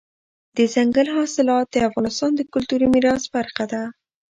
دځنګل 0.57 1.07
حاصلات 1.15 1.67
د 1.71 1.77
افغانستان 1.89 2.31
د 2.35 2.41
کلتوري 2.53 2.87
میراث 2.93 3.23
برخه 3.35 3.63
ده. 3.71 3.83